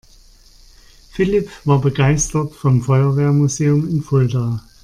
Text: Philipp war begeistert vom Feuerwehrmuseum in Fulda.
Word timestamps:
Philipp 1.11 1.51
war 1.63 1.79
begeistert 1.79 2.53
vom 2.55 2.81
Feuerwehrmuseum 2.81 3.87
in 3.87 4.01
Fulda. 4.01 4.63